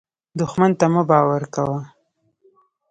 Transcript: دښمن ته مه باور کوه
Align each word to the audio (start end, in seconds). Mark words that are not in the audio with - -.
دښمن 0.39 0.71
ته 0.79 0.85
مه 0.93 1.03
باور 1.09 1.43
کوه 1.55 1.79